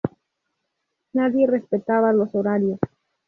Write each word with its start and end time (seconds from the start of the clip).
Nadie 1.13 1.45
respetaba 1.45 2.11
los 2.11 2.33
horarios. 2.33 2.79